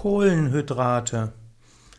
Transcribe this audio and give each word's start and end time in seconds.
Kohlenhydrate. 0.00 1.34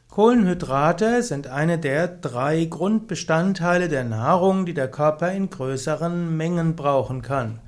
Kohlenhydrate 0.09 1.21
sind 1.21 1.45
eine 1.45 1.77
der 1.77 2.07
drei 2.07 2.65
Grundbestandteile 2.65 3.89
der 3.89 4.03
Nahrung, 4.03 4.65
die 4.65 4.73
der 4.73 4.89
Körper 4.89 5.31
in 5.31 5.51
größeren 5.51 6.35
Mengen 6.35 6.75
brauchen 6.75 7.21
kann. 7.21 7.59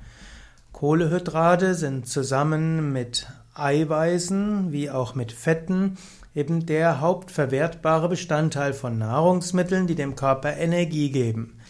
Kohlenhydrate 0.72 1.76
sind 1.76 2.08
zusammen 2.08 2.92
mit 2.92 3.28
Eiweißen 3.54 4.72
wie 4.72 4.90
auch 4.90 5.14
mit 5.14 5.30
Fetten 5.30 5.98
eben 6.34 6.66
der 6.66 7.00
hauptverwertbare 7.00 8.08
Bestandteil 8.08 8.72
von 8.72 8.98
Nahrungsmitteln, 8.98 9.86
die 9.86 9.94
dem 9.94 10.16
Körper 10.16 10.56
Energie 10.56 11.12
geben. 11.12 11.60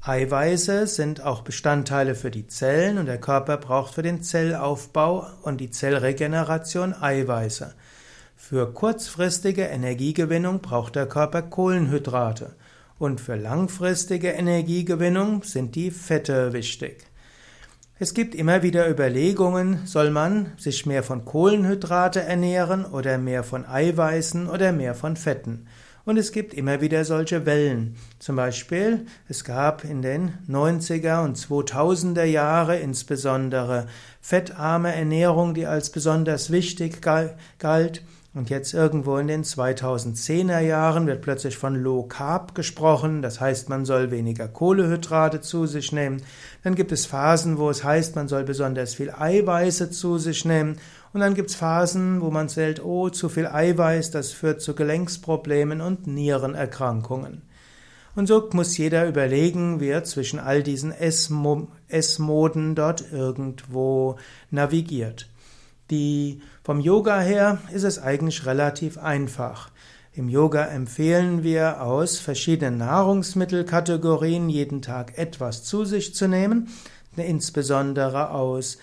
Eiweiße 0.00 0.88
sind 0.88 1.22
auch 1.22 1.42
Bestandteile 1.42 2.16
für 2.16 2.32
die 2.32 2.48
Zellen 2.48 2.98
und 2.98 3.06
der 3.06 3.20
Körper 3.20 3.56
braucht 3.56 3.94
für 3.94 4.02
den 4.02 4.20
Zellaufbau 4.20 5.28
und 5.42 5.60
die 5.60 5.70
Zellregeneration 5.70 6.92
Eiweiße. 6.92 7.72
Für 8.46 8.70
kurzfristige 8.70 9.62
Energiegewinnung 9.62 10.60
braucht 10.60 10.96
der 10.96 11.06
Körper 11.06 11.40
Kohlenhydrate 11.40 12.54
und 12.98 13.22
für 13.22 13.36
langfristige 13.36 14.28
Energiegewinnung 14.28 15.42
sind 15.44 15.74
die 15.74 15.90
Fette 15.90 16.52
wichtig. 16.52 17.06
Es 17.98 18.12
gibt 18.12 18.34
immer 18.34 18.62
wieder 18.62 18.86
Überlegungen, 18.90 19.86
soll 19.86 20.10
man 20.10 20.52
sich 20.58 20.84
mehr 20.84 21.02
von 21.02 21.24
Kohlenhydrate 21.24 22.20
ernähren 22.20 22.84
oder 22.84 23.16
mehr 23.16 23.44
von 23.44 23.64
Eiweißen 23.64 24.50
oder 24.50 24.72
mehr 24.72 24.94
von 24.94 25.16
Fetten. 25.16 25.66
Und 26.04 26.18
es 26.18 26.30
gibt 26.30 26.52
immer 26.52 26.82
wieder 26.82 27.06
solche 27.06 27.46
Wellen. 27.46 27.96
Zum 28.18 28.36
Beispiel, 28.36 29.06
es 29.26 29.44
gab 29.44 29.84
in 29.84 30.02
den 30.02 30.34
90er 30.50 31.24
und 31.24 31.38
2000er 31.38 32.24
Jahre 32.24 32.76
insbesondere 32.76 33.86
fettarme 34.20 34.94
Ernährung, 34.94 35.54
die 35.54 35.64
als 35.64 35.88
besonders 35.88 36.50
wichtig 36.50 37.00
galt. 37.00 38.02
Und 38.34 38.50
jetzt 38.50 38.74
irgendwo 38.74 39.16
in 39.18 39.28
den 39.28 39.44
2010er 39.44 40.58
Jahren 40.58 41.06
wird 41.06 41.22
plötzlich 41.22 41.56
von 41.56 41.76
Low 41.76 42.02
Carb 42.02 42.56
gesprochen, 42.56 43.22
das 43.22 43.40
heißt, 43.40 43.68
man 43.68 43.84
soll 43.84 44.10
weniger 44.10 44.48
Kohlehydrate 44.48 45.40
zu 45.40 45.66
sich 45.66 45.92
nehmen. 45.92 46.20
Dann 46.64 46.74
gibt 46.74 46.90
es 46.90 47.06
Phasen, 47.06 47.58
wo 47.58 47.70
es 47.70 47.84
heißt, 47.84 48.16
man 48.16 48.26
soll 48.26 48.42
besonders 48.42 48.94
viel 48.94 49.12
Eiweiße 49.12 49.92
zu 49.92 50.18
sich 50.18 50.44
nehmen. 50.44 50.78
Und 51.12 51.20
dann 51.20 51.34
gibt 51.34 51.50
es 51.50 51.56
Phasen, 51.56 52.20
wo 52.22 52.32
man 52.32 52.48
zählt, 52.48 52.84
oh, 52.84 53.08
zu 53.08 53.28
viel 53.28 53.46
Eiweiß, 53.46 54.10
das 54.10 54.32
führt 54.32 54.60
zu 54.60 54.74
Gelenksproblemen 54.74 55.80
und 55.80 56.08
Nierenerkrankungen. 56.08 57.42
Und 58.16 58.26
so 58.26 58.48
muss 58.52 58.76
jeder 58.76 59.06
überlegen, 59.06 59.78
wie 59.78 59.90
er 59.90 60.02
zwischen 60.02 60.40
all 60.40 60.64
diesen 60.64 60.90
Essmoden 60.90 62.74
dort 62.74 63.12
irgendwo 63.12 64.16
navigiert. 64.50 65.28
Die, 65.90 66.40
vom 66.62 66.80
Yoga 66.80 67.20
her 67.20 67.58
ist 67.72 67.84
es 67.84 67.98
eigentlich 67.98 68.46
relativ 68.46 68.98
einfach. 68.98 69.70
Im 70.12 70.28
Yoga 70.28 70.66
empfehlen 70.66 71.42
wir 71.42 71.82
aus 71.82 72.18
verschiedenen 72.18 72.78
Nahrungsmittelkategorien 72.78 74.48
jeden 74.48 74.80
Tag 74.80 75.18
etwas 75.18 75.64
zu 75.64 75.84
sich 75.84 76.14
zu 76.14 76.28
nehmen, 76.28 76.68
insbesondere 77.16 78.30
aus, 78.30 78.78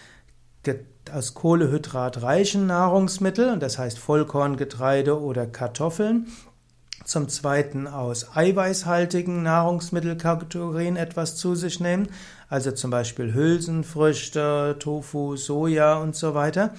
aus 1.11 1.33
kohlehydratreichen 1.33 2.67
Nahrungsmitteln, 2.67 3.59
das 3.59 3.77
heißt 3.77 3.97
Vollkorngetreide 3.97 5.19
oder 5.22 5.47
Kartoffeln. 5.47 6.27
Zum 7.03 7.30
zweiten 7.30 7.88
aus 7.88 8.35
eiweißhaltigen 8.35 9.41
Nahrungsmittelkategorien 9.44 10.97
etwas 10.97 11.35
zu 11.35 11.55
sich 11.55 11.80
nehmen, 11.80 12.09
also 12.47 12.71
zum 12.71 12.91
Beispiel 12.91 13.33
Hülsenfrüchte, 13.33 14.75
Tofu, 14.80 15.35
Soja 15.35 15.95
und 15.95 16.16
so 16.16 16.35
weiter. 16.35 16.73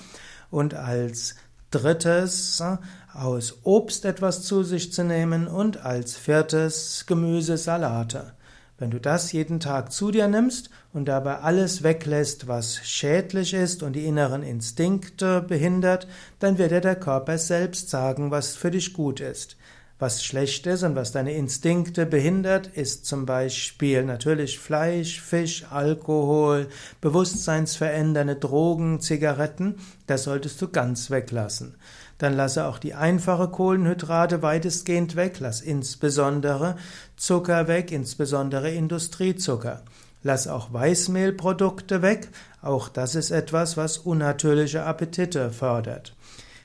Und 0.50 0.75
als 0.75 1.34
drittes 1.73 2.61
äh, 2.61 2.77
aus 3.15 3.59
Obst 3.65 4.05
etwas 4.05 4.43
zu 4.43 4.62
sich 4.62 4.93
zu 4.93 5.05
nehmen 5.05 5.48
und 5.48 5.84
als 5.84 6.17
viertes 6.17 7.05
Gemüse, 7.06 7.56
Salate. 7.56 8.33
Wenn 8.78 8.91
du 8.91 9.00
das 9.00 9.33
jeden 9.33 9.61
Tag 9.61 9.93
zu 9.93 10.10
dir 10.10 10.28
nimmst 10.28 10.71
und 10.93 11.06
dabei 11.06 11.39
alles 11.39 11.83
weglässt, 11.83 12.49
was 12.49 12.78
schädlich 12.78 13.54
ist 13.54 13.83
und 13.83 13.94
die 13.94 14.06
inneren 14.06 14.43
Instinkte 14.43 15.41
behindert, 15.41 16.09
dann 16.39 16.59
wird 16.59 16.72
dir 16.72 16.81
der 16.81 16.97
Körper 16.97 17.39
selbst 17.39 17.91
sagen, 17.91 18.31
was 18.31 18.56
für 18.56 18.71
dich 18.71 18.93
gut 18.93 19.21
ist. 19.21 19.56
Was 20.03 20.25
schlecht 20.25 20.67
ist 20.67 20.83
und 20.83 20.97
was 20.97 21.13
deine 21.13 21.33
Instinkte 21.33 22.07
behindert, 22.07 22.67
ist 22.67 23.07
zum 23.07 23.25
Beispiel 23.25 24.05
natürlich 24.05 24.59
Fleisch, 24.59 25.21
Fisch, 25.21 25.65
Alkohol, 25.71 26.67
bewusstseinsverändernde 27.01 28.35
Drogen, 28.35 29.01
Zigaretten. 29.01 29.77
Das 30.09 30.25
solltest 30.25 30.61
du 30.61 30.67
ganz 30.67 31.13
weglassen. 31.13 31.77
Dann 32.19 32.35
lasse 32.35 32.67
auch 32.67 32.79
die 32.79 32.95
einfache 32.95 33.47
Kohlenhydrate 33.47 34.43
weitestgehend 34.43 35.15
weg. 35.15 35.37
Lass 35.39 35.61
insbesondere 35.61 36.75
Zucker 37.17 37.69
weg, 37.69 37.93
insbesondere 37.93 38.73
Industriezucker. 38.73 39.84
Lass 40.25 40.49
auch 40.49 40.73
Weißmehlprodukte 40.73 42.03
weg. 42.03 42.29
Auch 42.61 42.89
das 42.89 43.15
ist 43.15 43.31
etwas, 43.31 43.77
was 43.77 43.99
unnatürliche 43.99 44.83
Appetite 44.83 45.53
fördert 45.53 46.17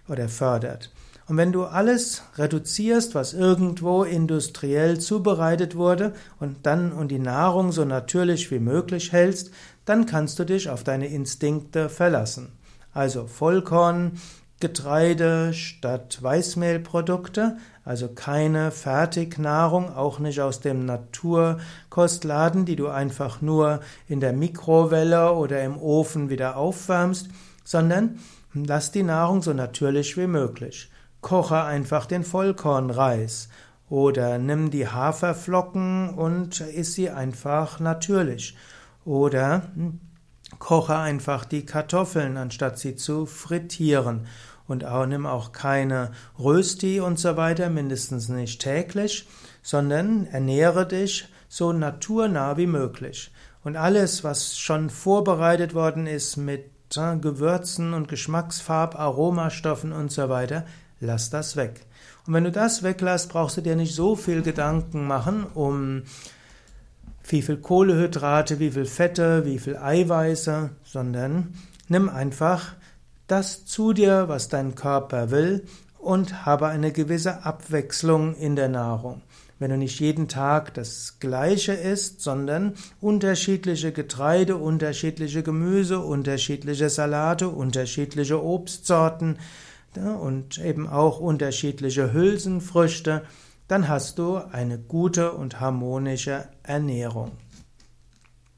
oder 0.08 0.28
fördert. 0.28 0.90
Und 1.27 1.35
wenn 1.35 1.51
du 1.51 1.65
alles 1.65 2.23
reduzierst, 2.38 3.13
was 3.13 3.33
irgendwo 3.33 4.03
industriell 4.03 4.97
zubereitet 4.97 5.75
wurde 5.75 6.13
und 6.39 6.65
dann 6.65 6.93
und 6.93 7.09
die 7.09 7.19
Nahrung 7.19 7.73
so 7.73 7.83
natürlich 7.83 8.49
wie 8.49 8.59
möglich 8.59 9.11
hältst, 9.11 9.51
dann 9.83 10.05
kannst 10.05 10.39
du 10.39 10.45
dich 10.45 10.69
auf 10.69 10.85
deine 10.85 11.07
Instinkte 11.07 11.89
verlassen. 11.89 12.53
Also 12.93 13.27
Vollkorn, 13.27 14.13
Getreide 14.59 15.53
statt 15.53 16.17
Weißmehlprodukte, 16.21 17.57
also 17.83 18.07
keine 18.07 18.71
Fertignahrung, 18.71 19.94
auch 19.94 20.19
nicht 20.19 20.41
aus 20.41 20.61
dem 20.61 20.85
Naturkostladen, 20.85 22.65
die 22.65 22.75
du 22.75 22.88
einfach 22.88 23.41
nur 23.41 23.81
in 24.07 24.19
der 24.19 24.33
Mikrowelle 24.33 25.33
oder 25.33 25.63
im 25.63 25.77
Ofen 25.77 26.29
wieder 26.29 26.57
aufwärmst, 26.57 27.27
sondern 27.63 28.17
lass 28.53 28.91
die 28.91 29.03
Nahrung 29.03 29.41
so 29.41 29.53
natürlich 29.53 30.17
wie 30.17 30.27
möglich. 30.27 30.89
Koche 31.27 31.61
einfach 31.61 32.05
den 32.05 32.23
Vollkornreis 32.23 33.49
oder 33.89 34.38
nimm 34.38 34.71
die 34.71 34.88
Haferflocken 34.88 36.11
und 36.11 36.61
iss 36.61 36.93
sie 36.93 37.09
einfach 37.09 37.81
natürlich. 37.81 38.55
Oder 39.03 39.63
hm, 39.75 39.99
koche 40.57 40.95
einfach 40.95 41.43
die 41.43 41.65
Kartoffeln, 41.65 42.38
anstatt 42.38 42.79
sie 42.79 42.95
zu 42.95 43.25
frittieren. 43.25 44.27
Und 44.69 44.85
auch 44.85 45.05
nimm 45.05 45.25
auch 45.25 45.51
keine 45.51 46.11
Rösti 46.39 47.01
und 47.01 47.19
so 47.19 47.35
weiter, 47.35 47.69
mindestens 47.69 48.29
nicht 48.29 48.61
täglich, 48.61 49.27
sondern 49.61 50.27
ernähre 50.27 50.88
dich 50.88 51.27
so 51.49 51.73
naturnah 51.73 52.55
wie 52.55 52.67
möglich. 52.67 53.33
Und 53.65 53.75
alles, 53.75 54.23
was 54.23 54.57
schon 54.57 54.89
vorbereitet 54.89 55.73
worden 55.73 56.07
ist 56.07 56.38
mit 56.38 56.71
hm, 56.95 57.19
Gewürzen 57.19 57.94
und 57.94 58.07
Geschmacksfarb, 58.07 58.97
Aromastoffen 58.97 59.91
und 59.91 60.09
so 60.09 60.29
weiter, 60.29 60.63
lass 61.00 61.30
das 61.30 61.56
weg. 61.56 61.85
Und 62.25 62.34
wenn 62.34 62.44
du 62.44 62.52
das 62.52 62.84
weglässt, 62.84 63.30
brauchst 63.30 63.58
du 63.58 63.62
dir 63.62 63.75
nicht 63.75 63.96
so 63.96 64.16
viel 64.16 64.41
Gedanken 64.41 65.08
machen 65.08 65.46
um 65.53 66.03
wie 67.30 67.41
viel 67.41 67.58
Kohlehydrate, 67.58 68.59
wie 68.59 68.72
viel 68.72 68.85
Fette, 68.85 69.46
wie 69.46 69.59
viel 69.59 69.75
Eiweiße, 69.78 70.69
sondern 70.84 71.53
nimm 71.90 72.09
einfach 72.09 72.74
das 73.28 73.66
zu 73.66 73.91
dir, 73.94 74.30
was 74.30 74.47
dein 74.47 74.75
Körper 74.75 75.30
will 75.30 75.66
und 76.00 76.46
habe 76.46 76.68
eine 76.68 76.91
gewisse 76.91 77.44
Abwechslung 77.44 78.36
in 78.36 78.56
der 78.56 78.69
Nahrung. 78.69 79.22
Wenn 79.59 79.72
du 79.72 79.78
nicht 79.78 80.00
jeden 80.00 80.28
Tag 80.28 80.75
das 80.75 81.18
Gleiche 81.19 81.74
isst, 81.74 82.22
sondern 82.22 82.75
unterschiedliche 83.02 83.91
Getreide, 83.91 84.56
unterschiedliche 84.56 85.41
Gemüse, 85.41 86.00
unterschiedliche 86.00 86.90
Salate, 86.90 87.50
unterschiedliche 87.50 88.41
Obstsorten, 88.41 89.40
und 89.96 90.58
eben 90.59 90.88
auch 90.88 91.19
unterschiedliche 91.19 92.13
Hülsenfrüchte, 92.13 93.24
dann 93.68 93.88
hast 93.88 94.19
du 94.19 94.38
eine 94.38 94.78
gute 94.78 95.31
und 95.34 95.60
harmonische 95.60 96.48
Ernährung. 96.63 97.31